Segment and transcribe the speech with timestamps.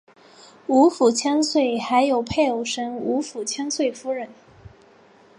[0.65, 4.29] 吴府千岁还有配偶神吴府千岁夫人。